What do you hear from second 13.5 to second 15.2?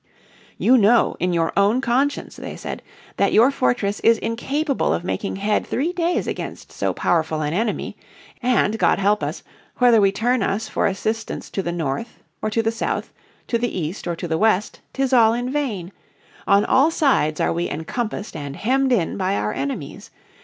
the east or to the west 'tis